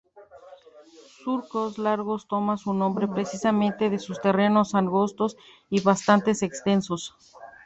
Surcos 1.23 1.77
Largos 1.77 2.25
toma 2.27 2.57
su 2.57 2.73
nombre 2.73 3.07
precisamente 3.07 3.91
de 3.91 3.99
sus 3.99 4.19
terrenos 4.19 4.73
angostos 4.73 5.37
y 5.69 5.79
bastante 5.81 6.31
extensos. 6.31 7.13